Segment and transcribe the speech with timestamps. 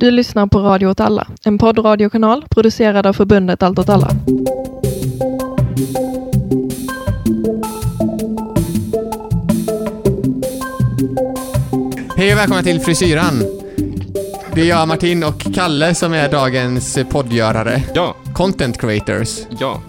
[0.00, 4.10] Du lyssnar på Radio åt alla, en poddradiokanal producerad av förbundet Allt åt alla.
[12.16, 13.42] Hej och välkomna till Frisyran.
[14.54, 17.82] Det är jag, Martin och Kalle som är dagens poddgörare.
[17.94, 19.38] Ja, Content creators.
[19.58, 19.80] ja.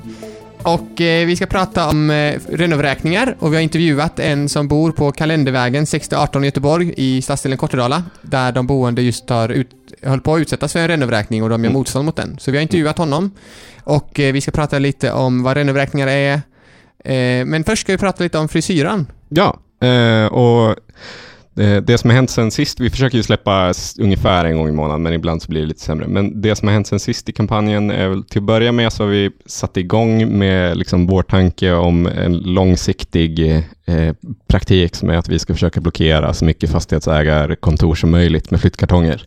[0.64, 4.92] Och eh, vi ska prata om eh, renovräkningar och vi har intervjuat en som bor
[4.92, 8.04] på Kalendervägen 6018 i Göteborg i stadsdelen Kortedala.
[8.22, 9.70] Där de boende just har ut,
[10.04, 11.80] höll på att utsättas för en renovräkning och de gör Mm.
[11.80, 12.38] motstånd mot den.
[12.40, 13.32] Så vi har intervjuat honom.
[13.84, 16.34] Och eh, vi ska prata lite om vad renovräkningar är.
[17.06, 19.08] Eh, men först ska vi prata lite om frisyran.
[19.30, 20.76] Ja, eh, och
[21.84, 25.04] det, som har hänt sen sist, vi försöker ju släppa ungefär en gång i månaden,
[25.04, 26.08] men ibland så blir det lite sämre.
[26.08, 28.94] Men det som har hänt sen sist i kampanjen är väl till att börja med
[28.94, 33.50] så har vi satt igång med liksom vår tanke om en långsiktig
[33.86, 34.14] eh,
[34.48, 39.26] praktik som är att vi ska försöka blockera så mycket fastighetsägarkontor som möjligt med flyttkartonger.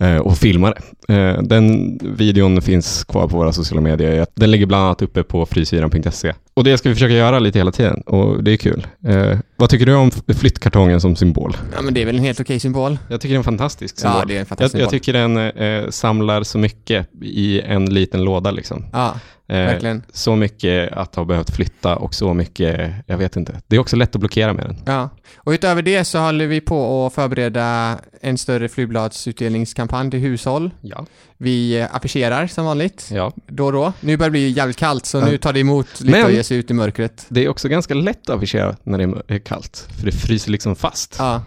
[0.00, 0.76] Eh, och filmade.
[1.08, 4.26] Eh, den videon finns kvar på våra sociala medier.
[4.34, 6.34] Den ligger bland annat uppe på frysyran.se.
[6.58, 8.86] Och det ska vi försöka göra lite hela tiden och det är kul.
[9.06, 11.56] Eh, vad tycker du om flyttkartongen som symbol?
[11.74, 12.98] Ja men det är väl en helt okej symbol.
[13.08, 14.18] Jag tycker det är en fantastisk symbol.
[14.18, 17.94] Ja, det är en fantastisk jag, jag tycker den eh, samlar så mycket i en
[17.94, 18.84] liten låda liksom.
[18.92, 19.14] Ja,
[19.50, 20.02] Eh, verkligen.
[20.12, 23.60] så mycket att ha behövt flytta och så mycket, jag vet inte.
[23.66, 24.76] Det är också lätt att blockera med den.
[24.86, 30.70] Ja, och utöver det så håller vi på att förbereda en större flygbladsutdelningskampanj till hushåll.
[30.80, 31.06] Ja.
[31.40, 33.32] Vi eh, affischerar som vanligt, ja.
[33.46, 33.92] då och då.
[34.00, 35.24] Nu börjar det bli jävligt kallt, så Ja.
[35.26, 37.26] nu tar det emot lite Men- att ge sig ut i mörkret.
[37.28, 40.50] Det är också ganska lätt att affischera när det är är kallt, för det fryser
[40.50, 41.16] liksom fast.
[41.18, 41.42] Ja.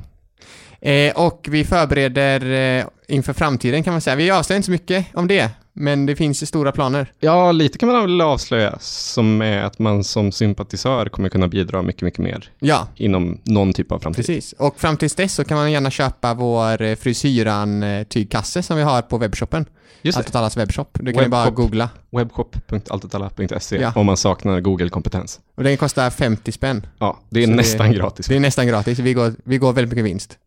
[0.81, 4.15] Eh, och vi förbereder eh, inför framtiden kan man säga.
[4.15, 7.11] Vi avslöjar inte så mycket om det, men det finns ju stora planer.
[7.19, 11.81] Ja, lite kan man väl avslöja, som är att man som sympatisör kommer kunna bidra
[11.81, 14.25] mycket, mycket mer Ja, inom någon typ av framtid.
[14.25, 14.53] precis.
[14.53, 19.01] Och fram tills dess så kan man gärna köpa vår eh, frisyran-tygkasse som vi har
[19.01, 19.65] på webbshoppen.
[20.03, 20.97] Just Allt det, åt allas webbshop.
[21.01, 21.89] Du kan ju bara googla.
[22.11, 23.91] webbshop.alltotalla.se Ja.
[23.95, 25.39] om man saknar Google-kompetens.
[25.57, 26.87] Och den kostar 50 spänn.
[26.99, 28.25] Ja, det är Så det- nästan gratis.
[28.25, 30.37] Det är nästan gratis, vi går, vi går väldigt mycket vinst.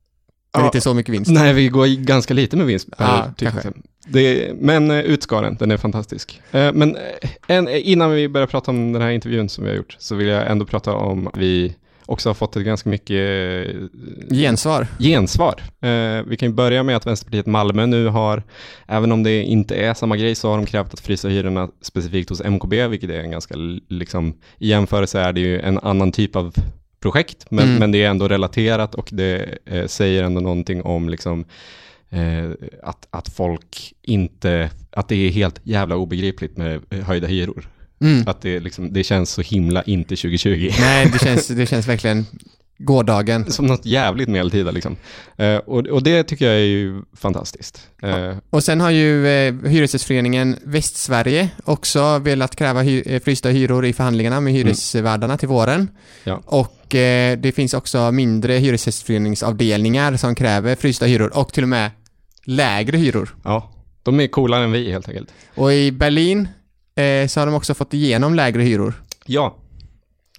[0.55, 0.67] Men Ja.
[0.67, 1.31] inte så mycket vinst.
[1.31, 3.49] Nej, vi går ganska lite med vinst per Ja, typ.
[3.51, 3.73] kanske.
[4.07, 6.41] Det, men eh, utskaren, den är fantastisk.
[6.53, 7.03] Eh, Men eh,
[7.47, 10.27] en, innan vi börjar prata om den här intervjun som vi har gjort, så vill
[10.27, 11.75] jag ändå prata om att vi
[12.07, 13.67] också har fått ett ganska mycket
[14.31, 14.87] Gensvar.
[14.99, 15.55] gensvar.
[16.29, 18.43] Vi kan ju börja med att Vänsterpartiet Malmö nu har,
[18.89, 22.29] även om det inte är samma grej, så har de krävt att frysa hyrorna specifikt
[22.31, 23.55] hos MKB, vilket är en ganska,
[23.89, 26.55] liksom, i jämförelse är det ju en annan typ av
[27.05, 27.79] projekt, men, Mm.
[27.79, 31.45] men det är ändå relaterat och det eh, säger ändå någonting om liksom,
[32.11, 32.51] eh,
[32.83, 37.69] att, att folk inte, att det är helt jävla obegripligt med eh, höjda hyror.
[38.01, 38.29] Mm.
[38.29, 40.71] Att det, liksom, det känns så himla inte 2020.
[40.81, 42.27] Nej, det känns, det känns verkligen
[42.79, 43.51] gårdagen.
[43.51, 44.97] Som något jävligt medeltida liksom.
[45.37, 47.89] Eh, och, och det tycker jag är ju fantastiskt.
[48.03, 53.87] Eh, Och sen har ju eh, Hyresgästföreningen Västsverige också velat kräva hy- eh, frysta hyror
[53.87, 55.89] i förhandlingarna med hyresvärdarna till våren.
[56.25, 56.41] Ja.
[56.45, 61.91] Och eh, det finns också mindre hyresgästföreningsavdelningar som kräver frysta hyror och till och med
[62.45, 63.37] lägre hyror.
[63.45, 63.71] ja,
[64.03, 65.31] de är coolare än vi helt enkelt.
[65.55, 66.49] Och i Berlin
[66.97, 68.95] eh, så har de också fått igenom lägre hyror.
[69.27, 69.57] Ja,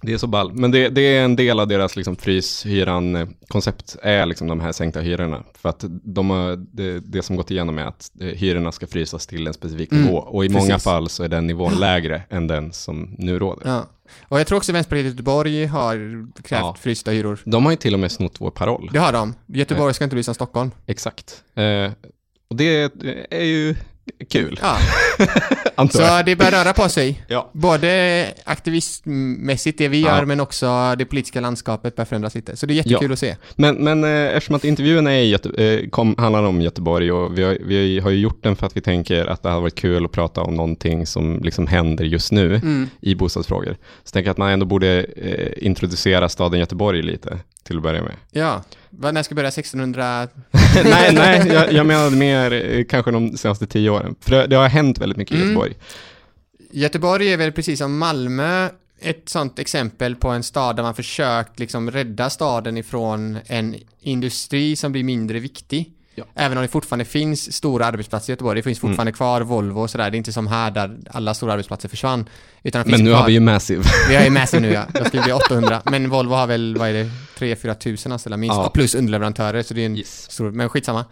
[0.06, 0.52] det är så ball.
[0.52, 5.00] Men det, det är en del av deras liksom, fryshyran-koncept är liksom de här sänkta
[5.00, 5.42] hyrorna.
[5.54, 9.26] För att de har, det, det som gått igenom är att eh, hyrorna ska frysas
[9.26, 10.18] till en specifik Mm, nivå.
[10.18, 10.84] Och i många precis.
[10.84, 13.68] fall så är den nivån lägre än den som nu råder.
[13.70, 13.86] Ja.
[14.28, 15.94] Och jag tror också Vänsterpartiet Göteborg har
[16.42, 16.76] krävt Ja.
[16.80, 17.38] frysta hyror.
[17.44, 18.90] De har ju till och med snott vår paroll.
[18.92, 19.34] Det har de.
[19.46, 20.70] Göteborg ska inte bli som Stockholm.
[20.86, 21.42] Exakt.
[21.54, 21.92] Eh,
[22.50, 22.92] och det
[23.30, 23.74] är ju
[24.30, 24.78] kul, Ja,
[25.90, 27.22] så det börjar röra på sig.
[27.28, 27.50] Ja.
[27.52, 30.08] Både aktivistmässigt, det vi Ja.
[30.16, 32.56] gör, men också det politiska landskapet börjar förändras lite.
[32.56, 33.36] Så det är jättekul att se.
[33.56, 37.38] Men, men eh, eftersom att intervjun är i Göte- eh, kom, handlar om Göteborg och
[37.38, 39.74] vi har, vi har ju gjort den för att vi tänker att det hade varit
[39.74, 42.88] kul att prata om någonting som liksom händer just nu Mm.
[43.00, 43.76] i bostadsfrågor.
[44.04, 48.02] Så tänker jag att man ändå borde eh, introducera staden Göteborg lite till att börja
[48.02, 48.14] med.
[48.30, 49.48] Ja, Vad- när ska jag börja?
[49.48, 50.28] 1600?
[50.84, 54.14] nej, nej, jag, jag menade mer eh, kanske de senaste tio åren.
[54.20, 55.48] För det, det har hänt väldigt mycket i Mm.
[55.48, 55.74] Göteborg.
[56.70, 58.68] Göteborg är väl precis som Malmö
[59.00, 64.76] ett sånt exempel på en stad där man försökt liksom rädda staden ifrån en industri
[64.76, 65.92] som blir mindre viktig.
[66.18, 66.24] Ja.
[66.34, 68.56] Även om det fortfarande finns stora arbetsplatser i Göteborg.
[68.58, 68.90] Det finns Mm.
[68.92, 70.10] fortfarande kvar Volvo och sådär.
[70.10, 72.28] Det är inte som här där alla stora arbetsplatser försvann.
[72.62, 73.20] Utan det Men nu kvar.
[73.20, 73.84] har vi ju Massive.
[74.08, 74.84] Vi har ju Massive nu ja.
[74.94, 75.82] Jag skulle bli 800.
[75.84, 78.56] Men Volvo har väl, vad är det, 3-4 tusen anställda minst.
[78.56, 78.70] Ja.
[78.74, 79.62] Plus underleverantörer.
[79.62, 80.30] Så det är en Yes.
[80.30, 81.04] stor, men skitsamma.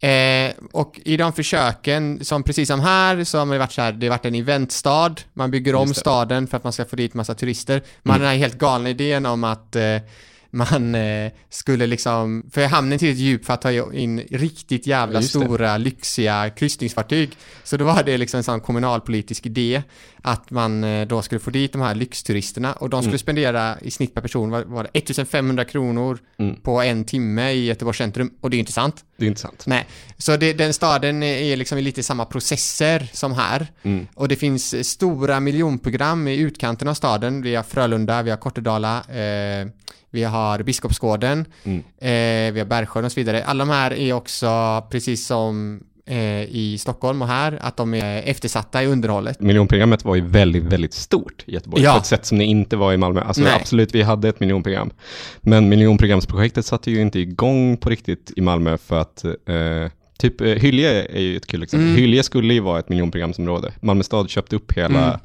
[0.00, 3.92] Eh, och i de försöken, som precis som här, så har det varit så här,
[3.92, 5.14] det har varit en eventstad.
[5.34, 7.82] Man bygger om staden för att man ska få dit massa turister.
[8.02, 8.14] Man Mm.
[8.14, 9.82] har den här helt galna idén om att eh,
[10.50, 15.20] man eh, skulle liksom, för hamnen är tillräckligt djup för att ta in riktigt jävla
[15.20, 17.30] Ja, stora, lyxiga kryssningsfartyg.
[17.64, 19.82] Så då var det liksom en sån kommunalpolitisk idé
[20.32, 23.18] att man eh, då skulle få dit de här lyxturisterna och de skulle Mm.
[23.18, 26.56] spendera i snitt per person, var, var det 1500 kronor Mm.
[26.56, 29.04] på en timme i Göteborgs centrum och det är inte sant.
[29.16, 29.64] Det är intressant.
[29.66, 29.86] Nej,
[30.18, 33.66] så det, den staden är liksom i lite samma processer som här.
[33.82, 34.06] Mm.
[34.14, 37.42] Och det finns stora miljonprogram i utkanten av staden.
[37.42, 39.68] Vi har Frölunda, vi har Kortedala, eh,
[40.10, 41.78] vi har Biskopsgården, Mm.
[41.78, 43.44] eh, vi har Bergsjön och så vidare.
[43.44, 44.48] Alla de här är också,
[44.90, 45.80] precis som
[46.50, 49.40] i Stockholm och här, att de är eftersatta i underhållet.
[49.40, 51.92] Miljonprogrammet var ju väldigt, väldigt stort i Göteborg Ja.
[51.92, 53.20] på ett sätt som det inte var i Malmö.
[53.20, 53.52] Alltså Nej.
[53.60, 54.90] absolut, vi hade ett miljonprogram.
[55.40, 59.34] Men miljonprogramsprojektet satte ju inte igång på riktigt i Malmö för att eh,
[60.18, 61.86] Typ eh, Hyllie är ju ett kul exempel.
[61.88, 61.96] Mm.
[62.00, 63.72] Hyllie skulle ju vara ett miljonprogramsområde.
[63.80, 65.20] Malmö stad köpte upp hela Mm.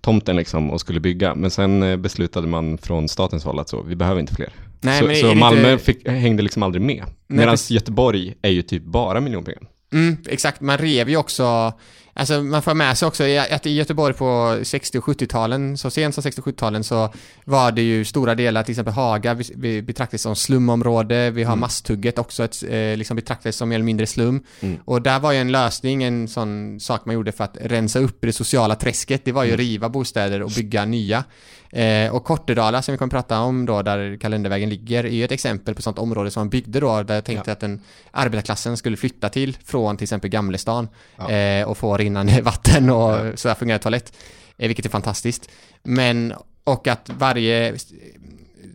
[0.00, 1.34] tomten liksom och skulle bygga.
[1.34, 4.48] Men sen eh, beslutade man från statens håll att så, vi behöver inte fler.
[4.80, 7.04] Nej, så så Malmö inte- fick, hängde liksom aldrig med.
[7.26, 7.56] Medan.
[7.68, 9.66] Göteborg är ju typ bara miljonprogram.
[9.92, 11.72] Mm, exakt, man rev ju också
[12.18, 15.90] Alltså man får med sig också i- att i Göteborg på 60 och 70-talen, så
[15.90, 17.12] sent som 60 och 70-talen så
[17.44, 19.34] var det ju stora delar, till exempel Haga
[19.82, 21.60] betraktades som slumområde, vi har Mm.
[21.60, 24.42] Masthugget också ett, eh, liksom betraktades som mer eller mindre slum.
[24.60, 24.78] Mm.
[24.84, 28.16] Och där var ju en lösning, en sån sak man gjorde för att rensa upp
[28.20, 29.66] det sociala träsket, det var ju att Mm.
[29.66, 31.24] riva bostäder och bygga nya.
[31.70, 35.32] Eh, och Kortedala som vi kommer prata om då, där Kalendervägen ligger, är ju ett
[35.32, 37.80] exempel på sånt område som man byggde då, där jag tänkte att den
[38.10, 41.30] arbetarklassen skulle flytta till från till exempel Gamlestan Ja.
[41.30, 44.12] eh, och få rinnande vatten och så där fungerar toalett,
[44.58, 45.48] eh, vilket är fantastiskt.
[45.82, 47.74] Men, och att varje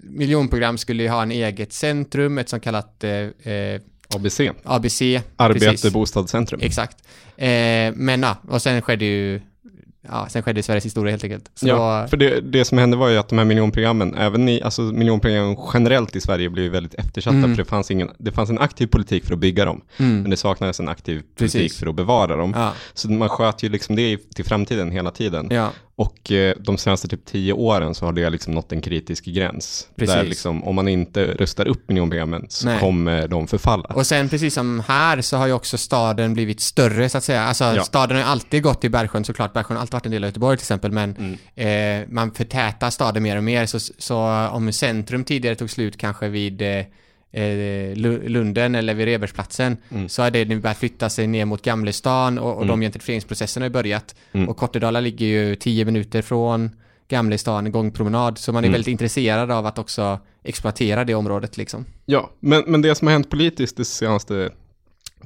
[0.04, 3.12] miljonprogram skulle ju ha en eget centrum, ett så kallat eh,
[3.54, 3.82] eh,
[4.16, 5.02] ABC, ABC.
[5.36, 5.94] Arbete precis.
[5.94, 6.62] Bostadscentrum.
[6.64, 6.98] Exakt.
[7.38, 9.42] Eh, men ja, och sen skedde ju,
[10.08, 11.52] ja, sen skedde Sveriges historia helt enkelt.
[11.56, 14.62] Så, Ja, för det, det som hände var ju att de här miljonprogrammen, även i,
[14.62, 17.56] alltså miljonprogrammen generellt i Sverige blev väldigt eftersatta, Mm.
[17.56, 20.32] för det fanns, ingen, det fanns en aktiv politik för att bygga dem, mm, men
[20.32, 21.80] det saknades en aktiv politik Precis.
[21.80, 22.54] för att bevara dem.
[22.56, 25.48] ja, Så man sköt ju liksom det till framtiden hela tiden.
[25.52, 29.26] ja, Och eh, de senaste typ tio åren så har det liksom nått en kritisk
[29.26, 29.88] gräns.
[29.96, 30.16] Precis.
[30.16, 32.80] Där liksom, om man inte rustar upp miljonprogrammen så Nej.
[32.80, 33.84] kommer de förfalla.
[33.84, 37.44] Och sen precis som här så har ju också staden blivit större så att säga.
[37.44, 37.84] Alltså Ja.
[37.84, 39.54] staden har ju alltid gått till Bergsjön såklart.
[39.54, 41.16] Bergsjön har alltid varit en del av Göteborg till exempel men
[41.56, 42.02] Mm.
[42.04, 43.66] eh, man förtätar staden mer och mer.
[43.66, 44.18] Så, så
[44.52, 46.86] om centrum tidigare tog slut kanske vid eh,
[47.32, 47.42] eh,
[47.96, 50.10] Lu- Lunden eller vid Rebersplatsen Mm.
[50.10, 52.68] så har det nu börjat flytta sig ner mot Gamlestan och, och Mm.
[52.68, 54.16] de gentrifieringsprocesserna har börjat.
[54.32, 54.50] Mm.
[54.50, 56.70] Och Kortedala ligger ju 10 minuter från
[57.08, 58.38] Gamlestan, en gångpromenad.
[58.38, 58.72] Så man är Mm.
[58.74, 61.86] väldigt intresserad av att också exploatera det området liksom.
[62.06, 64.50] Ja, men, men det som har hänt politiskt det senaste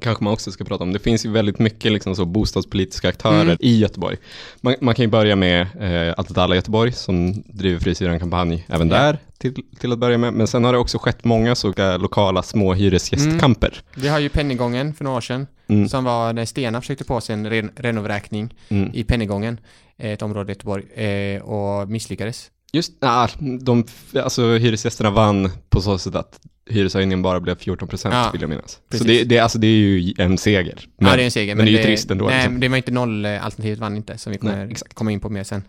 [0.00, 0.92] kanske man också ska prata om.
[0.92, 3.56] Det finns ju väldigt mycket liksom så bostadspolitiska aktörer Mm.
[3.60, 4.16] i Göteborg.
[4.60, 9.18] Man, man kan ju börja med eh, Allt alla Göteborg som driver frisyran-kampanj även där
[9.38, 10.32] till, till att börja med.
[10.32, 13.80] Men sen har det också skett många så lokala små hyresgästkamper.
[13.96, 15.46] Vi har ju Pennygången för några år sedan.
[15.68, 15.88] Mm.
[15.88, 18.90] Som var när Stena försökte på sig en ren, renovräkning Mm.
[18.94, 19.60] i Pennygången,
[19.98, 22.50] eh, ett område i Göteborg, eh, och misslyckades.
[22.76, 23.28] Just, ah,
[23.60, 23.84] de,
[24.24, 26.40] alltså hyresgästerna vann på så sätt att
[26.70, 28.70] hyreshöjningen bara blev 14 procent Ja, vill jag minnas.
[28.70, 29.06] Så precis.
[29.06, 30.86] det, det, alltså, det är ju en seger.
[30.98, 31.54] Men, ja, det är en seger.
[31.54, 32.24] men det är ju trist ändå.
[32.26, 32.52] Nej, liksom.
[32.52, 35.20] men det var inte noll, eh, alternativet vann inte, som vi kommer Nej, komma in
[35.20, 35.62] på mer sen.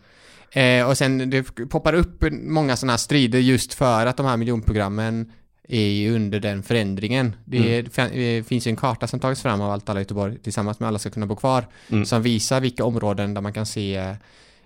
[0.51, 4.38] Eh, och sen det poppar upp många sådana här strider just för att de här
[4.38, 5.31] miljonprogrammen
[5.69, 7.36] är ju under den förändringen.
[7.45, 8.38] Det är, Mm.
[8.39, 11.00] eh, finns ju en karta som tagits fram av Allt alla Göteborg tillsammans med Alla
[11.00, 12.06] ska kunna bo kvar Mm.
[12.06, 13.96] som visar vilka områden där man kan se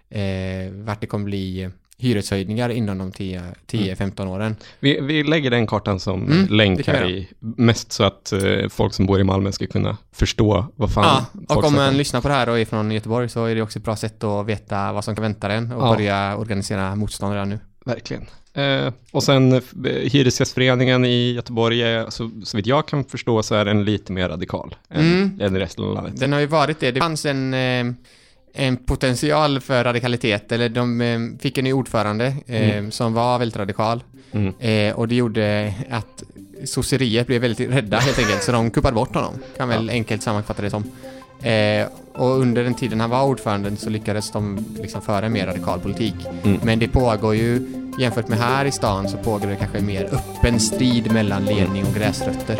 [0.10, 1.70] eh, vart det kommer bli
[2.02, 4.56] hyreshöjningar inom de 10-15 åren.
[4.80, 8.94] Vi, vi lägger den kartan som Mm, länk här i, mest så att eh, folk
[8.94, 12.28] som bor i Malmö ska kunna förstå vad fan Ja, och om man lyssnar på
[12.28, 14.94] det här och är från Göteborg så är det också ett bra sätt att veta
[14.94, 15.94] vad som kan vänta den och Ja.
[15.96, 17.60] börja organisera motstånd redan nu.
[17.86, 18.26] Verkligen.
[18.54, 23.56] Eh, och sen eh, Hyresgästföreningen i Göteborg, är, så, så vitt jag kan förstå så
[23.56, 25.42] är den lite mer radikal än, Mm.
[25.42, 26.20] än resten av landet.
[26.20, 26.92] Den har ju varit det.
[26.92, 27.94] Det fanns en, eh,
[28.54, 32.92] en potential för radikalitet, eller de eh, fick en ny ordförande eh, Mm.
[32.92, 34.04] som var väldigt radikal
[34.34, 34.54] Mm.
[34.60, 36.24] eh, och det gjorde att
[36.66, 39.34] sosseriet blev väldigt rädda helt enkelt, så de kuppade bort honom.
[39.58, 40.84] Kan väl enkelt sammanfatta det som.
[41.50, 45.46] Eh, och under den tiden han var ordförande så lyckades de liksom föra en mer
[45.46, 46.16] radikal politik.
[46.44, 46.60] Mm.
[46.64, 47.62] Men det pågår ju,
[48.00, 51.86] jämfört med här i stan, så pågår det kanske en mer öppen strid mellan ledning
[51.86, 52.58] och gräsrötter.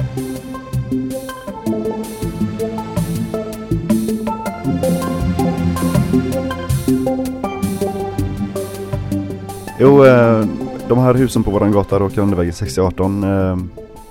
[9.82, 10.46] Jo, eh,
[10.88, 13.58] de här husen på våran gata, Råkalandevägen 6018, eh,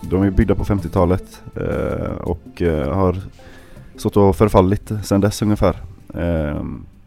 [0.00, 3.16] de är byggda på 50-talet eh, och eh, har
[3.96, 5.76] stått och förfallit sedan dess ungefär.
[6.14, 6.62] Eh,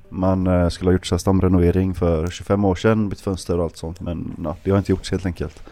[0.10, 3.63] Man eh, skulle ha gjort så här stamrenovering för 25 år sedan, bytt fönster och
[3.63, 5.63] allt sånt men na, det har inte gjorts helt enkelt.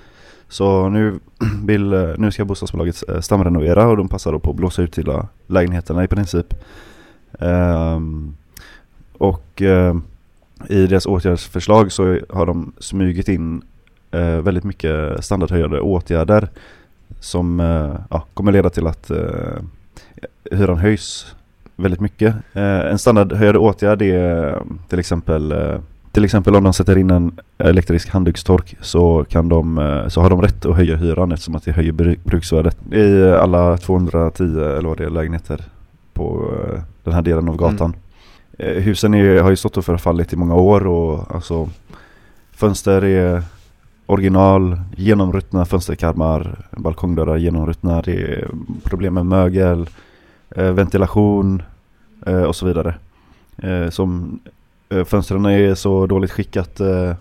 [0.47, 1.19] Så nu,
[1.63, 4.97] vill, eh, nu ska bostadsbolaget eh, stamrenovera och de passar då på att blåsa ut
[4.97, 6.53] hela lägenheterna i princip.
[7.39, 7.99] Eh,
[9.17, 9.95] och eh,
[10.69, 13.61] i deras åtgärdsförslag så har de smugit in
[14.11, 16.49] eh, väldigt mycket standardhöjande åtgärder
[17.19, 19.63] som eh, ja, kommer leda till att eh,
[20.51, 21.35] hyran höjs
[21.75, 22.35] väldigt mycket.
[22.53, 25.79] Eh, en standardhöjande åtgärd är eh, till exempel eh,
[26.11, 30.29] till exempel om de sätter in en elektrisk handdukstork så, kan de, eh, så har
[30.29, 34.97] de rätt att höja hyran eftersom att det höjer bruksvärdet i alla 210 eller vad
[34.97, 35.63] det är lägenheter
[36.13, 37.77] på eh, den här delen av gatan.
[37.77, 37.99] Mm.
[38.61, 41.69] Eh, husen är, har ju stått och förfallit i många år och alltså
[42.51, 43.43] fönster är
[44.05, 48.47] original, genomruttna fönsterkarmar, balkongdörrar genomruttna, det är
[48.83, 49.89] problem med mögel,
[50.55, 51.63] eh, ventilation
[52.25, 52.95] eh, och så vidare.
[53.57, 54.39] Eh, som
[54.89, 57.13] eh, fönstren är så dåligt skick att eh,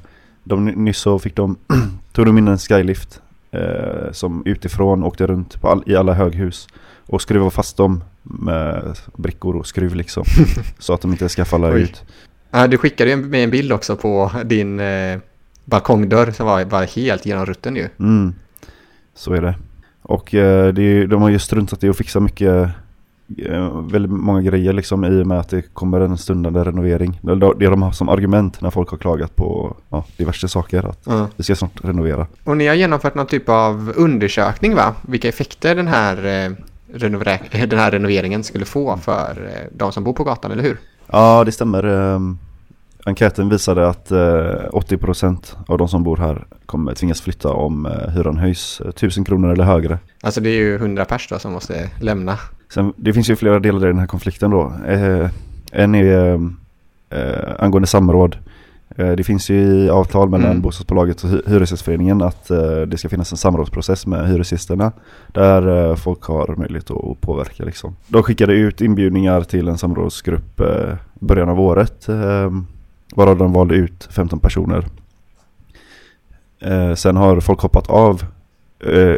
[0.45, 1.57] de, nyss så fick de,
[2.13, 3.21] tog de in en skylift
[3.51, 6.69] eh, som utifrån åkte runt på all, i alla höghus
[7.07, 10.25] och skruvade fast dem med brickor och skruv liksom.
[10.79, 11.83] så att de inte ska falla Oj.
[11.83, 12.03] ut.
[12.51, 15.19] Ja, du skickade ju med en bild också på din eh,
[15.65, 17.89] balkongdörr som var, var helt genomrutten ju.
[17.99, 18.35] Mm.
[19.15, 19.55] Så är det.
[20.03, 22.71] Och eh, det är, de har ju struntat i att fixa mycket
[23.47, 27.21] eh, Väldigt många grejer liksom i och med att det kommer en stundande renovering.
[27.23, 31.01] Det det de har som argument när folk har klagat på ja, diverse saker att
[31.07, 31.29] Ja.
[31.37, 32.27] vi ska snart renovera.
[32.45, 34.95] Och ni har genomfört någon typ av undersökning va?
[35.03, 36.53] Vilka effekter den här, eh,
[37.69, 40.79] den här renoveringen skulle få för eh, de som bor på gatan, eller hur?
[41.07, 41.85] Ja, det stämmer.
[41.85, 42.39] Ehm,
[43.05, 48.09] enkäten visade att eh, 80% av de som bor här kommer tvingas flytta om eh,
[48.09, 49.99] hyran höjs eh, 1000 kronor eller högre.
[50.23, 52.39] Alltså det är ju 100 pers då som måste lämna.
[52.75, 54.73] Sen, det finns ju flera delar i den här konflikten då.
[54.89, 55.31] Eh,
[55.73, 56.35] en är
[57.11, 58.37] eh, angående samråd.
[58.97, 60.63] Eh, det finns ju i avtal mellan Mm.
[60.63, 64.93] bostadsbolaget och hy- Hyresgästföreningen att eh, det ska finnas en samrådsprocess med hyresgästerna.
[65.29, 67.97] Där eh, folk har möjlighet att påverka liksom.
[68.09, 72.09] De skickade ut inbjudningar till en samrådsgrupp i början av året.
[72.09, 72.51] Eh,
[73.15, 74.85] varav de valde ut 15 personer.
[76.97, 78.25] Sen har folk hoppat av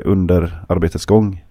[0.04, 1.44] under arbetets gång.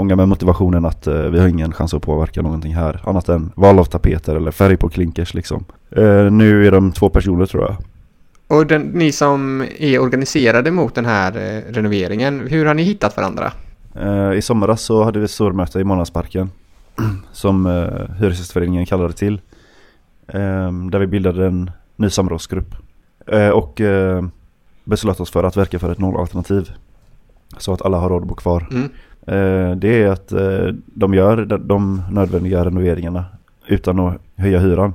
[0.00, 3.28] Ehm, Många med motivationen att eh, vi har ingen chans att påverka någonting här annat
[3.28, 5.64] än val av tapeter eller färg på klinkers liksom.
[5.90, 7.76] Eh, nu är de två personer tror jag.
[8.58, 13.16] Och den, ni som är organiserade mot den här eh, renoveringen, hur har ni hittat
[13.16, 13.52] varandra?
[13.94, 16.50] Eh, I somras så hade vi ett stormöte i Månadsparken
[17.32, 19.40] som eh, Hyresgästföreningen kallade till.
[20.28, 22.74] Eh, där vi bildade en ny samrådsgrupp.
[23.26, 24.24] Eh, och eh,
[24.84, 26.70] beslöt oss för att verka för ett nollalternativ.
[27.58, 28.68] Så att alla har råd att bo kvar.
[28.70, 28.88] Mm.
[29.26, 33.24] Eh, det är att eh, de gör de, de nödvändiga renoveringarna
[33.66, 34.94] utan att höja hyran.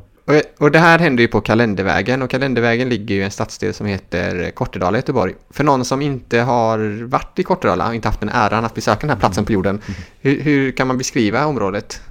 [0.59, 3.85] Och, det här händer ju på Kalendervägen och Kalendervägen ligger ju i en stadsdel som
[3.87, 5.33] heter Kortedala i Göteborg.
[5.49, 8.99] För någon som inte har varit i Kortedala och inte haft den äran att besöka
[8.99, 9.81] den här platsen på jorden,
[10.21, 12.01] hur, hur kan man beskriva området?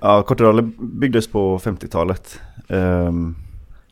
[0.00, 2.40] Ja, Kortedala byggdes på 50-talet.
[2.68, 3.34] ehm,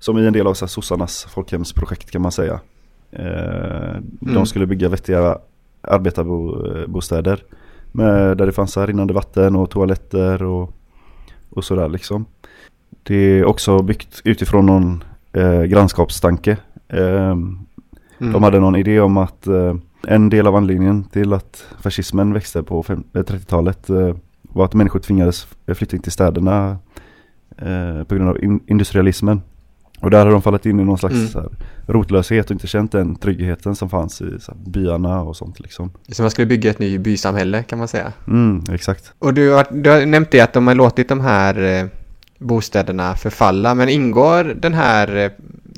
[0.00, 2.60] som i en del av så här sossarnas folkhemsprojekt kan man säga.
[3.12, 4.46] Eh, De Mm.
[4.46, 5.38] skulle bygga vettiga
[5.86, 7.42] arbetarbostäder.
[7.92, 10.72] Med, där det fanns rinnande vatten och toaletter och,
[11.50, 12.24] och sådär liksom.
[13.02, 16.56] Det är också byggt utifrån någon eh, grannskapstanke.
[16.88, 17.58] Ehm,
[18.18, 18.32] Mm.
[18.32, 19.74] De hade någon idé om att eh,
[20.06, 24.74] en del av anledningen till att fascismen växte på fem- eh, 30-talet eh, var att
[24.74, 26.78] människor tvingades flytta in till städerna
[27.58, 29.42] eh, på grund av in- industrialismen.
[30.00, 31.28] Och där har de fallit in i någon slags Mm.
[31.28, 31.48] så här,
[31.86, 35.90] rotlöshet och inte känt den tryggheten som fanns i så här, byarna och sånt liksom.
[36.08, 38.12] Så man skulle bygga ett nytt bysamhälle kan man säga.
[38.26, 39.12] Mm, exakt.
[39.18, 41.86] Och du har, du har nämnt det att de har låtit de här eh,
[42.38, 45.30] bostäderna förfalla, men ingår den här eh,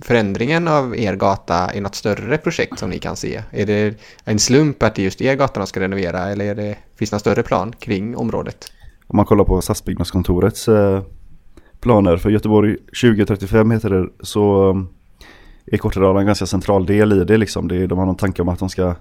[0.03, 3.43] förändringen av er gata i något större projekt som ni kan se?
[3.51, 6.55] Är det en slump att det är just er gata de ska renovera eller är
[6.55, 8.73] det, finns det någon större plan kring området?
[9.07, 11.03] Om man kollar på stadsbyggnadskontorets eh,
[11.88, 14.88] planer för Göteborg 2035 heter det så um,
[15.66, 17.68] är Kortedala en ganska central del i det liksom.
[17.68, 18.95] Det de har någon tanke om att de ska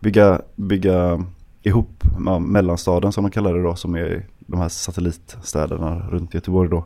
[0.00, 1.24] bygga, bygga
[1.62, 2.04] ihop
[2.40, 6.84] mellanstaden som de kallar det då som är de här satellitstäderna runt Göteborg då.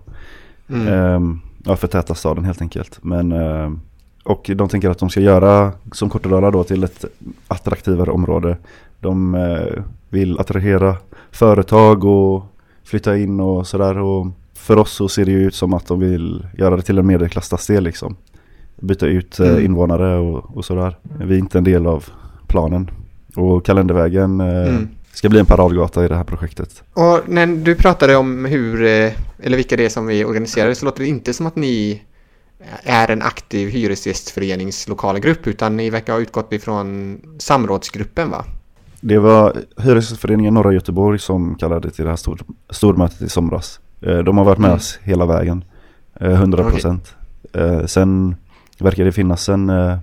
[0.68, 0.88] Mm.
[0.88, 2.98] Ehm, ja, förtäta staden helt enkelt.
[3.02, 3.80] Men, ehm,
[4.24, 7.04] och de tänker att de ska göra som Kortedala då till ett
[7.48, 8.56] attraktivare område.
[9.00, 10.96] De eh, vill attrahera
[11.30, 12.44] företag och
[12.84, 13.98] flytta in och sådär.
[13.98, 14.26] Och
[14.58, 17.06] för oss så ser det ju ut som att de vill göra det till en
[17.06, 18.16] medelklassstadsdel liksom.
[18.80, 19.64] Byta ut eh, Mm.
[19.64, 20.98] invånare och, och sådär.
[21.20, 22.04] Vi är inte en del av
[22.46, 22.90] planen.
[23.36, 24.88] Och Kalendervägen eh, Mm.
[25.12, 26.82] ska bli en paradgata i det här projektet.
[26.94, 29.12] Och när du pratade om hur, eh,
[29.42, 32.02] eller vilka det är som är organiserade så låter det inte som att ni
[32.82, 38.44] är en aktiv hyresgästföreningslokala grupp utan ni verkar ha utgått ifrån samrådsgruppen va?
[39.00, 43.80] Det var Hyresgästföreningen Norra Göteborg som kallade till det här stor, stormötet i somras.
[44.00, 44.76] Eh, De har varit med Mm.
[44.76, 45.64] oss hela vägen.
[46.20, 47.14] Eh, 100 procent.
[47.86, 48.36] Sen
[48.78, 49.98] verkar det finnas en eh,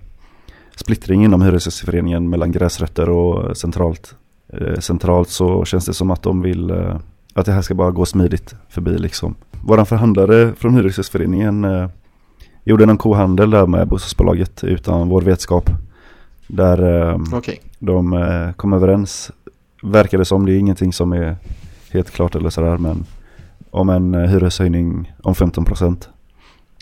[0.75, 4.15] splittring inom Hyresgästföreningen mellan gräsrötter och centralt.
[4.53, 6.95] Eh, Centralt så känns det som att de vill eh,
[7.33, 9.35] att det här ska bara gå smidigt förbi liksom.
[9.65, 11.87] Våran förhandlare från Hyresgästföreningen eh,
[12.63, 15.69] gjorde någon kohandel där med bostadsbolaget utan vår vetskap.
[16.47, 17.61] Där eh, Okej.
[17.79, 19.31] de eh, kom överens,
[19.83, 21.35] verkar det som, det är ingenting som är
[21.91, 23.05] helt klart eller sådär, men
[23.75, 26.07] om en eh, hyreshöjning om 15%.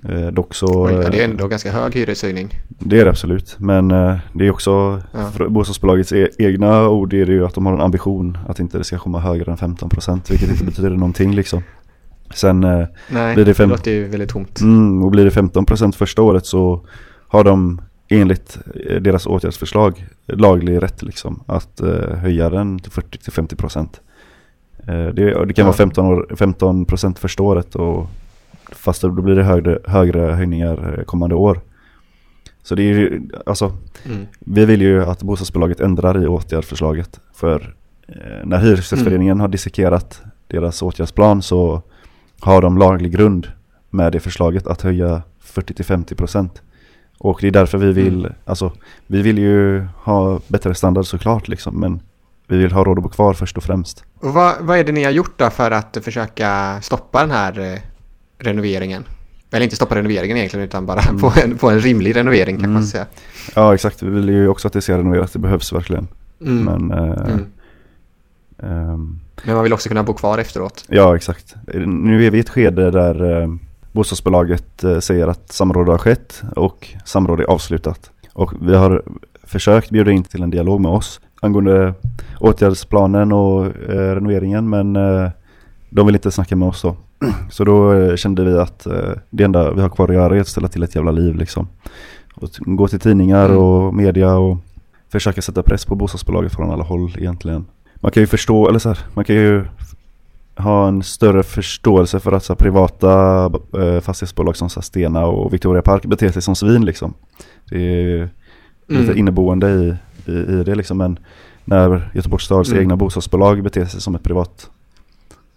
[0.10, 2.50] Eh, dock så, Oj, ja, det är eh, ändå ganska hög hyreshöjning.
[2.68, 5.50] det är det absolut, men eh, det är också, Ja.
[5.50, 8.84] bostadsbolagets e- egna ord är det ju att de har en ambition att inte det
[8.84, 11.64] ska komma högre än 15% vilket inte betyder någonting liksom.
[12.36, 14.62] Sen eh, Nej, Blir det det, fem- låter ju väldigt tomt.
[14.62, 16.86] Mm, och blir det 15% första året så
[17.28, 18.58] har de enligt
[18.90, 21.82] eh, deras åtgärdsförslag laglig rätt liksom att
[22.22, 23.78] höja den till 40-50%.
[23.80, 23.86] Eh,
[24.86, 25.68] det, och det kan Ja.
[25.68, 28.08] vara 15, år, 15% första året och
[28.72, 31.60] fast då blir det högre, högre höjningar eh, kommande år.
[32.64, 33.72] Så det är ju, alltså
[34.06, 34.26] Mm.
[34.40, 37.76] vi vill ju att bostadsbolaget ändrar i åtgärdsförslaget för
[38.08, 41.82] eh, när Hyresgästföreningen har dissekerat deras åtgärdsplan så
[42.40, 43.48] har de laglig grund
[43.90, 46.50] med det förslaget att höja 40-50%
[47.18, 48.34] och det är därför vi vill, Mm.
[48.46, 48.72] alltså
[49.08, 52.00] vi vill ju ha bättre standard såklart liksom men
[52.58, 54.04] vi vill ha råd att bo kvar först och främst.
[54.20, 57.60] Och vad, vad är det ni har gjort då för att försöka stoppa den här
[57.74, 57.80] eh,
[58.40, 59.04] renoveringen?
[59.52, 62.76] Eller inte stoppa renoveringen egentligen utan bara få, en, få en rimlig renovering kan man
[62.82, 62.88] Mm.
[62.88, 63.06] säga.
[63.56, 66.08] Ja exakt, vi vill ju också att det ska renoveras, det behövs verkligen.
[66.42, 66.64] Mm.
[66.66, 67.46] Men, eh, Mm.
[68.64, 70.86] ehm, Men man vill också kunna bo kvar efteråt.
[70.88, 71.56] Ja, exakt.
[71.86, 73.48] Nu är vi i ett skede där eh,
[73.92, 78.12] bostadsbolaget eh, säger att samråd har skett och samråd är avslutat.
[78.34, 79.04] Och vi har
[79.44, 81.94] försökt bjuda in till en dialog med oss angående
[82.40, 85.30] åtgärdsplanen och eh, renoveringen men eh,
[85.90, 86.96] de vill inte snacka med oss då.
[87.52, 90.42] Så då eh, kände vi att eh, det enda vi har kvar att göra är
[90.42, 91.68] att ställa till ett jävla liv liksom.
[92.36, 93.58] Och gå till tidningar Mm.
[93.58, 94.58] och media och
[95.12, 97.66] försöka sätta press på bostadsbolaget från alla håll egentligen.
[97.96, 99.66] Man kan ju förstå, eller så här, man kan ju
[100.58, 103.46] ha en större förståelse för att så här, privata
[103.80, 107.14] eh, fastighetsbolag som så här, Stena och Victoria Park beter sig som svin liksom.
[107.70, 108.30] Det är
[108.88, 109.18] lite Mm.
[109.18, 110.98] inneboende i, i, i det liksom.
[110.98, 111.20] Men
[111.66, 112.82] när Göteborgs stads Mm.
[112.82, 114.70] egna bostadsbolag beter sig som ett privat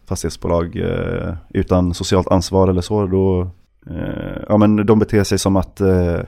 [0.07, 3.51] fastighetsbolag eh, utan socialt ansvar eller så, då
[3.91, 6.19] eh, ja men de beter sig som att eh,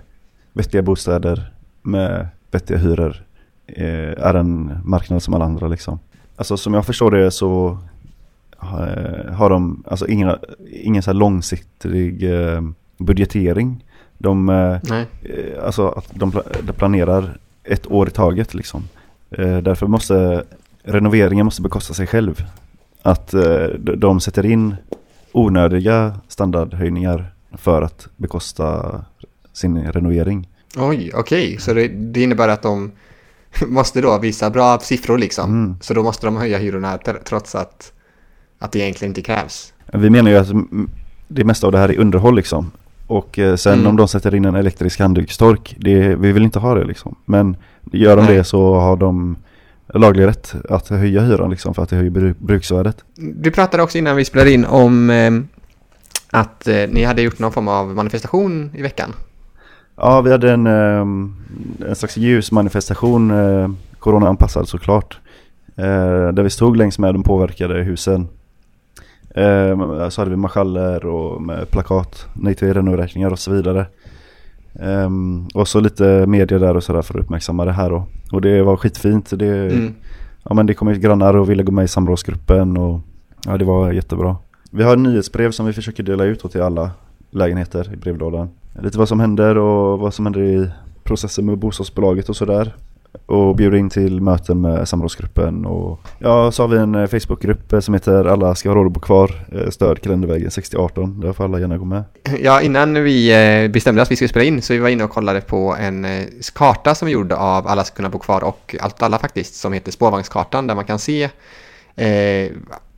[0.53, 3.22] vettiga bostäder med vettiga hyror
[3.66, 5.98] eh, är en marknad som alla andra liksom.
[6.37, 7.79] Alltså som jag förstår det så
[8.62, 10.37] eh, har de alltså ingen,
[10.70, 12.61] ingen så här långsiktig eh,
[12.98, 13.85] budgetering.
[14.20, 14.46] De,
[14.85, 15.07] Nej.
[15.62, 16.33] alltså att de
[16.77, 18.88] planerar ett år i taget liksom.
[19.31, 20.44] Eh, därför måste
[20.83, 22.44] renoveringen måste bekosta sig själv.
[23.02, 23.64] Att eh,
[23.96, 24.76] de- sätter in
[25.33, 29.00] onödiga standardhöjningar för att bekosta
[29.52, 30.48] sin renovering.
[30.76, 31.57] Oj, okej.
[31.61, 32.92] Så det, det innebär att de
[33.66, 35.50] måste då visa bra siffror liksom.
[35.50, 35.76] Mm.
[35.81, 37.92] Så då måste de höja hyrorna tr- trots att,
[38.59, 39.72] att det egentligen inte krävs.
[39.92, 40.48] Vi menar ju att
[41.28, 42.70] det mesta av det här är underhåll liksom.
[43.08, 43.86] Och eh, sen Mm.
[43.86, 47.14] om de sätter in en elektrisk handdukstork, det, vi vill inte ha det liksom.
[47.24, 47.56] Men
[47.92, 48.36] gör de Nej.
[48.36, 49.36] det så har de
[49.94, 53.04] laglig rätt att höja hyran liksom för att det höjer bru- bruksvärdet.
[53.16, 55.30] Du pratade också innan vi spelade in om eh,
[56.30, 59.12] att eh, ni hade gjort någon form av manifestation i veckan.
[59.96, 61.36] Ja, vi hade en, ehm,
[61.88, 63.68] en slags ljusmanifestation, eh,
[63.98, 65.18] corona-anpassad såklart.
[65.76, 68.28] Eh, där vi stod längs med de påverkade husen.
[69.34, 73.86] Eh, så hade vi marschaller och med plakat, nej till renovräkningar och så vidare.
[74.80, 78.06] Ehm, och så lite media där och sådär för att uppmärksamma det här då.
[78.32, 79.30] Och det var skitfint.
[79.38, 79.94] Det, Mm.
[80.42, 83.00] ja, men det kom ut grannar och ville gå med i samrådsgruppen och
[83.46, 84.36] ja, det var jättebra.
[84.70, 86.90] Vi har nyhetsbrev som vi försöker dela ut till alla
[87.30, 88.48] lägenheter i brevlådan.
[88.82, 90.70] Lite vad som händer och vad som händer i
[91.04, 92.74] processen med bostadsbolaget och sådär.
[93.26, 97.72] Och bjuder in till möten med samrådsgruppen och ja, så har vi en eh, Facebookgrupp
[97.72, 101.20] eh, som heter Alla ska ha råd att bo kvar, eh, stöd kalendervägen 6018.
[101.20, 102.04] Där får alla gärna gå med.
[102.40, 105.40] Ja, innan vi bestämde att vi skulle spela in så vi var inne och kollade
[105.40, 106.07] på en
[106.54, 109.72] karta som är gjord av Alla ska kunna bo kvar och Allt alla faktiskt som
[109.72, 111.28] heter Spårvagnskartan där man kan se
[111.96, 112.50] eh,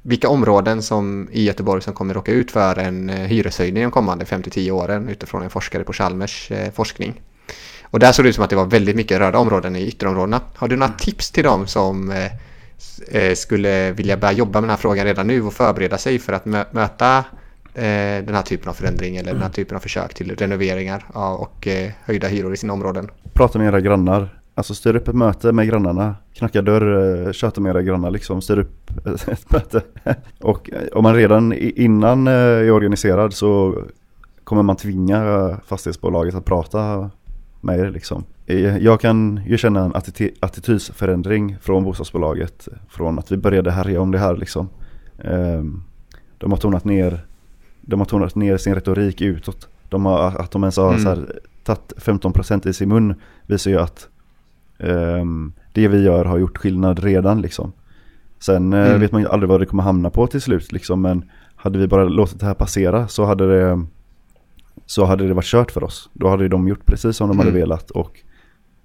[0.03, 4.71] vilka områden som i Göteborg som kommer råka ut för en hyreshöjning de kommande 5-10
[4.71, 7.21] åren utifrån en forskare på Chalmers eh, forskning.
[7.91, 10.41] Och där såg det ut som att det var väldigt mycket röda områden i ytterområdena.
[10.57, 12.27] Har du några tips till dem som eh,
[13.11, 16.33] eh, skulle vilja börja jobba med den här frågan redan nu och förbereda sig för
[16.33, 17.19] att mö- möta
[17.75, 21.05] eh, den här typen av förändring eller den här typen av försök till renoveringar
[21.39, 23.09] och eh, höjda hyror i sina områden.
[23.33, 24.37] Prata med era grannar.
[24.55, 26.17] Alltså styr upp ett möte med grannarna.
[26.35, 28.43] Knacka dörr, eh, köta med era grannar liksom.
[28.43, 28.91] Styr upp
[29.29, 29.83] ett möte.
[30.41, 33.83] Och eh, om man redan innan är organiserad så
[34.45, 37.11] kommer man tvinga fastighetsbolaget att prata
[37.61, 38.25] med er liksom.
[38.47, 42.69] Eh, Jag kan ju känna en atti- attitydsförändring från bostadsbolaget.
[42.89, 44.69] Från att vi började härja om det här liksom.
[45.25, 45.83] Ehm,
[46.39, 47.25] De har tonat ner,
[47.81, 49.69] de har tonat ner sin retorik utåt.
[49.89, 51.01] De har, att de ens har Mm.
[51.03, 53.15] så här, tagit 15% i sin mun
[53.47, 54.09] visar ju att
[54.79, 57.73] ehm, det vi gör har gjort skillnad redan liksom.
[58.39, 59.01] Sen eh, Mm.
[59.01, 61.03] vet man ju aldrig vad det kommer hamna på till slut liksom.
[61.03, 63.85] Men hade vi bara låtit det här passera så hade det
[64.91, 66.11] så hade det varit kört för oss.
[66.13, 67.61] Då hade de gjort precis som de hade Mm.
[67.61, 68.21] velat och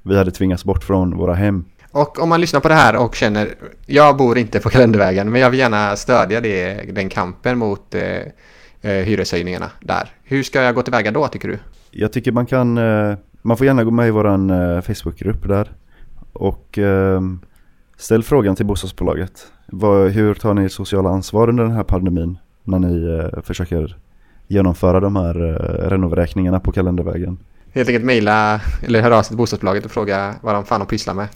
[0.03, 1.65] vi hade tvingats bort från våra hem.
[1.91, 3.47] Och om man lyssnar på det här och känner,
[3.85, 8.01] jag bor inte på Kalendervägen, men jag vill gärna stödja det, den kampen mot eh,
[8.81, 10.09] eh, hyreshöjningarna där.
[10.23, 11.59] Hur ska jag gå tillväga då tycker du?
[11.91, 15.71] Jag tycker man kan, eh, man får gärna gå med i våran eh, Facebookgrupp där.
[16.33, 17.21] Och eh,
[17.97, 19.47] ställ frågan till bostadsbolaget.
[19.67, 22.37] Vad, hur tar ni ert sociala ansvar under den här pandemin?
[22.63, 23.97] När ni eh, försöker
[24.47, 27.37] genomföra de här eh, renovräkningarna på kalendervägen.
[27.73, 30.87] Helt enkelt mejla eller höra av sig till bostadsbolaget och fråga vad de fan de
[30.87, 31.27] pysslar med.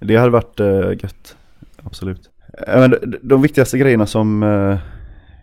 [0.00, 1.36] Det hade varit eh, gött.
[1.82, 2.20] Absolut.
[2.68, 4.40] Eh, Men de, viktigaste grejerna som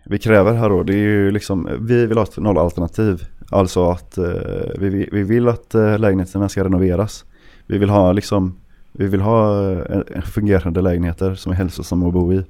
[0.04, 3.22] vi kräver här då, det är ju liksom, vi vill ha ett nollalternativ.
[3.50, 4.18] Alltså att
[4.78, 7.24] vi, vi- vi vill att lägenheterna ska renoveras.
[7.66, 8.56] Vi vill ha liksom,
[8.92, 9.62] vi vill ha
[10.24, 12.44] fungerande lägenheter som är hälsosamma att bo i.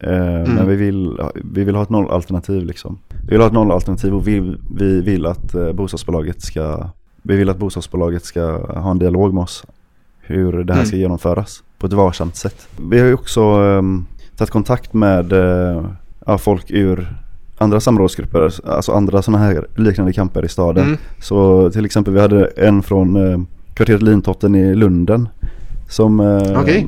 [0.00, 0.10] Eh,
[0.54, 2.98] Men vi vill, vi vill ha ett nollalternativ liksom.
[3.22, 6.88] Vi vill ha ett nollalternativ och vi, vi vill att eh, bostadsbolaget ska,
[7.22, 8.42] vi vill att bostadsbolaget ska
[8.80, 9.64] ha en dialog med oss
[10.20, 10.86] hur det här Mm.
[10.86, 12.68] ska genomföras på ett varsamt sätt.
[12.88, 15.32] Vi har ju också um, tagit kontakt med
[16.26, 17.16] ja, folk ur
[17.58, 20.84] andra samrådsgrupper, alltså andra sådana här liknande kamper i staden.
[20.86, 20.98] Mm.
[21.20, 23.38] Så till exempel vi hade en från eh,
[23.74, 25.28] kvarteret Lintotten i Lunden
[25.88, 26.86] som eh, Okej.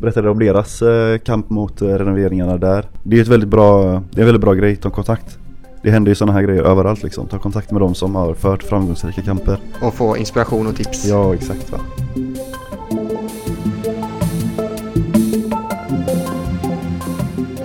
[0.00, 2.88] Berättade om deras eh, kamp mot eh, renoveringarna där.
[3.02, 5.38] Det är ett väldigt bra, det är en väldigt bra grej, ta kontakt.
[5.82, 7.28] Det händer ju sådana här grejer överallt liksom.
[7.28, 9.58] Ta kontakt med de som har fört framgångsrika kamper.
[9.82, 11.04] Och få inspiration och tips.
[11.04, 11.78] Ja, exakt va.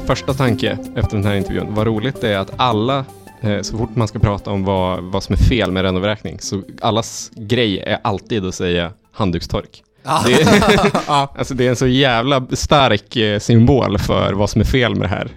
[0.06, 3.06] Första tanke efter den här intervjun, vad roligt det är att alla,
[3.42, 6.62] eh, så fort man ska prata om vad, vad som är fel med renovräkning, så
[6.82, 9.84] allas grej är alltid att säga handdukstork.
[10.04, 11.34] Det, ja.
[11.38, 15.02] alltså det är en så jävla stark eh, symbol för vad som är fel med
[15.02, 15.32] det här.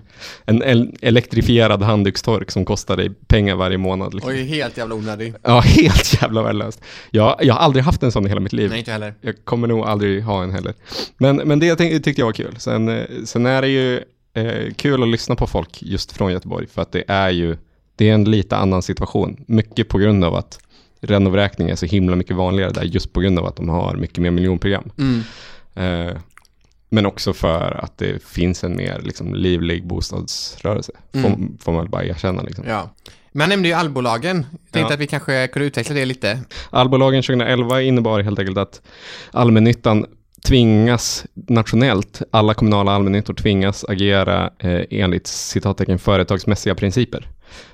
[0.44, 4.14] En, en elektrifierad handdukstork som kostar dig pengar varje månad.
[4.14, 4.32] Liksom.
[4.32, 5.34] Och är helt jävla onödig.
[5.42, 6.82] Ja, helt jävla värdelöst.
[7.10, 8.70] Jag, jag har aldrig haft en sån i hela mitt liv.
[8.70, 9.14] Nej, inte heller.
[9.20, 10.74] Jag kommer nog aldrig ha en heller.
[11.18, 12.54] Men, men det tyckte jag var kul.
[12.58, 14.00] Sen, eh, sen är det ju
[14.34, 17.56] eh, kul att lyssna på folk just från Göteborg, för att det är ju
[17.96, 19.44] det är en lite annan situation.
[19.46, 20.58] Mycket på grund av att
[21.06, 24.18] renovräkning är så himla mycket vanligare där, just på grund av att de har mycket
[24.18, 24.90] mer miljonprogram.
[24.98, 25.22] Mm.
[25.74, 26.16] Eh,
[26.90, 31.58] men också för att det finns en mer liksom, livlig bostadsrörelse, får, Mm.
[31.60, 32.42] får man väl bara erkänna.
[32.42, 32.64] Liksom.
[32.68, 32.90] Ja.
[33.32, 34.46] Men jag nämnde ju allbolagen.
[34.70, 34.94] Tänkte Ja.
[34.94, 36.40] att vi kanske kunde utveckla det lite.
[36.70, 38.82] Allbolagen 2011 innebar helt enkelt att
[39.30, 40.06] allmännyttan
[40.46, 47.28] tvingas nationellt, alla kommunala allmännyttor tvingas agera eh, enligt citattecken företagsmässiga principer.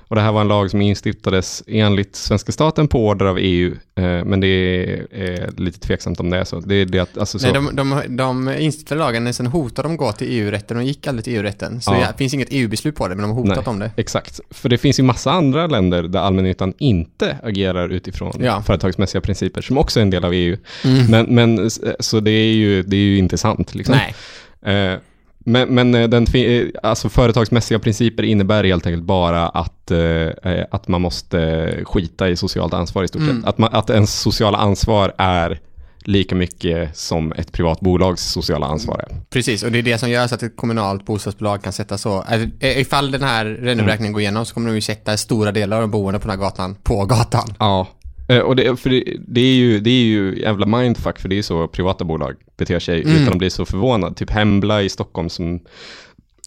[0.07, 3.71] Och det här var en lag som instiftades enligt svenska staten på order av EU,
[3.95, 6.59] eh, men det är, är lite tveksamt om det är så.
[6.59, 9.97] Det är det att, alltså, så Nej, de, de, de instiftade lagen, sen hotade de
[9.97, 11.81] gå till EU-rätten och gick aldrig till EU-rätten.
[11.81, 12.07] Så Ja.
[12.11, 13.71] det finns inget EU-beslut på det, men de har hotat Nej.
[13.71, 13.91] om det.
[13.97, 18.61] Exakt, för det finns ju massa andra länder där allmännyttan inte agerar utifrån Ja.
[18.61, 20.57] företagsmässiga principer, som också är en del av EU.
[20.85, 21.05] Mm.
[21.05, 23.75] Men, men så det är ju, det är ju inte sant.
[23.75, 23.95] Liksom.
[23.95, 24.93] Nej.
[24.93, 24.99] Eh,
[25.43, 30.65] men men eh, den, eh, alltså företagsmässiga principer innebär helt enkelt bara att, eh, eh,
[30.71, 33.35] att man måste skita i socialt ansvar i stort Mm.
[33.41, 33.49] sett.
[33.49, 35.59] Att, man, att ens sociala ansvar är
[36.05, 39.15] lika mycket som ett privat bolags sociala ansvar är.
[39.29, 42.25] Precis, och det är det som gör så att ett kommunalt bostadsbolag kan sätta så.
[42.59, 45.91] Ifall den här renovräkningen går igenom så kommer de ju sätta stora delar av de
[45.91, 47.53] boende på den här gatan på gatan.
[47.59, 47.87] Ja.
[48.29, 51.37] Eh, Och det, för det, det, är ju, det är ju jävla mindfuck, för det
[51.37, 53.15] är så privata bolag beter sig Mm.
[53.15, 54.15] utan att bli så förvånad.
[54.15, 55.59] Typ Hembla i Stockholm som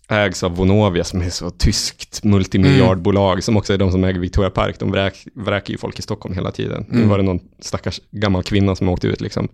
[0.09, 4.51] ägs av Vonovia som är så tyskt multimiljardbolag som också är de som äger Victoria
[4.51, 4.77] Park.
[4.79, 6.85] De vräk, vräker ju folk i Stockholm hela tiden.
[6.89, 7.09] Nu Mm.
[7.09, 9.49] var det någon stackars gammal kvinna som åkte ut liksom.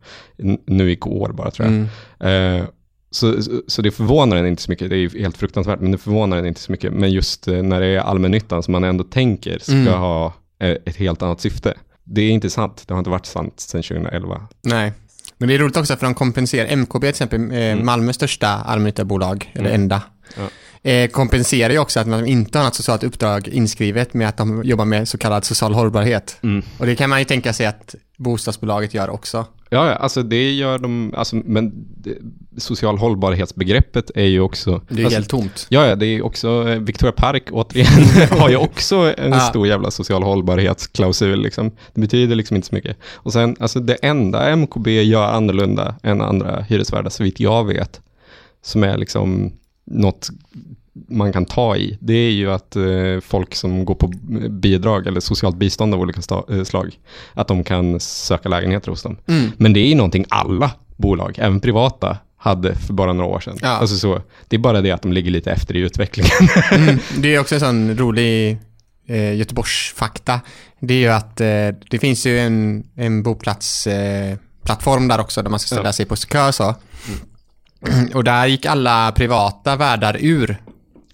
[0.67, 1.87] Nu igår bara tror jag.
[2.21, 2.61] Mm.
[2.61, 2.67] Eh,
[3.11, 5.93] så, så, så det förvånar en inte så mycket, det är ju helt fruktansvärt, men
[5.93, 6.93] det förvånar en inte så mycket.
[6.93, 9.93] Men just eh, när det är allmännyttan som man ändå tänker ska Mm.
[9.95, 10.33] ha
[10.85, 11.75] ett helt annat syfte.
[12.15, 14.41] Det är inte sant, det har inte varit sant sedan 2011.
[14.63, 14.93] Nej.
[15.39, 17.87] Men det är roligt också för de kompenserar, MKB till exempel, eh, Mm.
[17.87, 19.81] Malmös största allmännyttiga bolag, eller Mm.
[19.83, 20.03] enda,
[20.85, 24.65] Eh, kompenserar ju också att man inte har något socialt uppdrag inskrivet med att de
[24.65, 26.37] jobbar med så kallad social hållbarhet.
[26.43, 26.63] Mm.
[26.79, 29.47] Och det kan man ju tänka sig att bostadsbolaget gör också.
[29.73, 32.19] Ja, ja, alltså det gör de, alltså, men det,
[32.57, 34.81] social hållbarhetsbegreppet är ju också...
[34.89, 35.67] Det är alltså, helt tomt.
[35.69, 39.41] Ja, ja, det är också, eh, Victoria Park återigen har ju också en Ja.
[39.41, 41.71] stor jävla social hållbarhetsklausul liksom.
[41.95, 42.97] Det betyder liksom inte så mycket.
[43.15, 48.01] Och sen, alltså det enda MKB gör annorlunda än andra hyresvärdar, så vitt jag vet,
[48.63, 49.53] som är liksom
[49.85, 50.31] något
[51.09, 52.83] man kan ta i, det är ju att eh,
[53.23, 54.07] folk som går på
[54.51, 56.99] bidrag eller socialt bistånd av olika eh, slag,
[57.35, 59.17] att de kan söka lägenheter hos dem.
[59.27, 59.51] Mm.
[59.57, 63.59] Men det är ju någonting alla bolag, även privata, hade för bara några år sedan.
[63.63, 63.69] Ja.
[63.69, 66.33] Alltså så, det är bara det att de ligger lite efter i utvecklingen.
[66.73, 66.99] Mm.
[67.19, 68.59] Det är också en sån rolig
[69.09, 70.41] eh, Göteborgsfakta.
[70.81, 71.47] Det är ju att eh,
[71.91, 75.93] det finns ju en, en boplatsplattform eh, där också där man ska ställa Ja.
[75.93, 76.75] sig på kö och så.
[78.15, 80.57] Och där gick alla privata värdar ur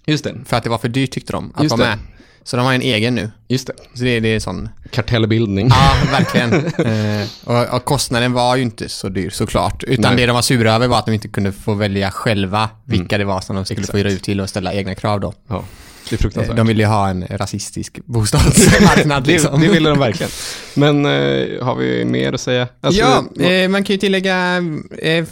[0.08, 0.34] Just det.
[0.46, 1.96] för att det var för dyrt tyckte de att Just vara det.
[1.96, 2.04] med.
[2.44, 3.30] Så de har en egen nu.
[3.48, 3.72] Just det.
[3.94, 5.68] Så det, det är sån, Kartellbildning.
[5.68, 6.52] ja verkligen.
[7.22, 9.84] eh, och, och kostnaden var ju inte så dyr såklart.
[9.84, 10.16] Utan Nej.
[10.20, 13.24] det de var sura över var att de inte kunde få välja själva vilka det
[13.24, 13.90] var som de skulle Exakt.
[13.92, 15.32] få hyra ut till och ställa egna krav då.
[15.48, 15.64] Ja,
[16.10, 16.56] det är Eh, fruktansvärt.
[16.56, 19.60] De ville ju ha en rasistisk bostadsmarknad liksom.
[19.60, 20.30] det, det ville de verkligen.
[20.74, 22.68] Men eh, har vi mer att säga?
[22.80, 23.00] Alltså,
[23.36, 24.56] ja, eh, man kan ju tillägga,
[25.02, 25.24] eh,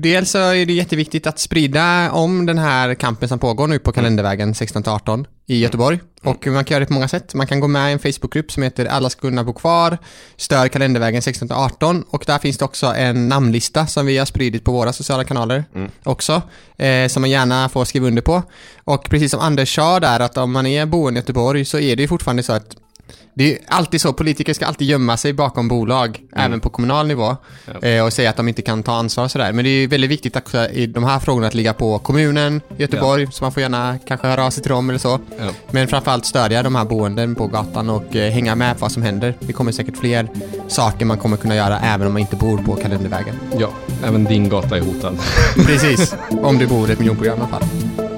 [0.00, 3.92] dels så är det jätteviktigt att sprida om den här kampen som pågår nu på
[3.92, 6.00] Kalendervägen 16-18 i Göteborg.
[6.22, 7.34] Och man kan göra det på många sätt.
[7.34, 9.98] Man kan gå med i en Facebookgrupp som heter Alla ska kunna bo kvar,
[10.36, 14.72] stör Kalendervägen 16-18 och där finns det också en namnlista som vi har spridit på
[14.72, 15.64] våra sociala kanaler
[16.04, 16.42] också,
[16.76, 18.42] eh, som man gärna får skriva under på.
[18.84, 21.96] Och precis som Anders sa där, att om man är boende i Göteborg så är
[21.96, 22.76] det ju fortfarande så att
[23.34, 27.36] det är alltid så, politiker ska alltid gömma sig bakom bolag, även på kommunal nivå,
[27.80, 27.88] Ja.
[27.88, 29.52] eh, och säga att de inte kan ta ansvar och sådär.
[29.52, 33.28] Men det är väldigt viktigt också i de här frågorna att ligga på kommunen, Göteborg,
[33.32, 35.18] så man får gärna kanske höra av sig till dem eller så.
[35.38, 35.44] Ja.
[35.70, 39.02] Men framförallt stödja de här boenden på gatan och eh, hänga med på vad som
[39.02, 39.34] händer.
[39.40, 40.28] Det kommer säkert fler
[40.68, 43.34] saker man kommer kunna göra även om man inte bor på Kalendervägen.
[43.58, 43.68] ja,
[44.04, 45.18] även din gata är hotad.
[45.66, 48.09] Precis, om du bor i ett miljonprogram i alla fall.